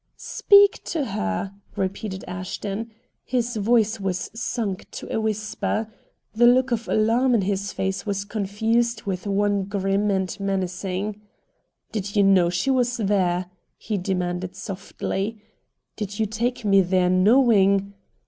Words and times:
"Speak 0.17 0.83
to 0.85 1.05
her!" 1.05 1.53
repeated 1.75 2.23
Ashton. 2.27 2.89
His 3.23 3.55
voice 3.55 3.99
was 3.99 4.31
sunk 4.33 4.89
to 4.89 5.07
a 5.15 5.21
whisper. 5.21 5.93
The 6.33 6.47
look 6.47 6.71
of 6.71 6.87
alarm 6.89 7.35
in 7.35 7.41
his 7.43 7.71
face 7.71 8.03
was 8.03 8.25
confused 8.25 9.03
with 9.03 9.27
one 9.27 9.65
grim 9.65 10.09
and 10.09 10.35
menacing. 10.39 11.21
"Did 11.91 12.15
you 12.15 12.23
know 12.23 12.49
she 12.49 12.71
was 12.71 12.97
there?" 12.97 13.51
he 13.77 13.99
demanded 13.99 14.55
softly. 14.55 15.39
"Did 15.95 16.17
you 16.17 16.25
take 16.25 16.65
me 16.65 16.81
there, 16.81 17.11
knowing 17.11 17.93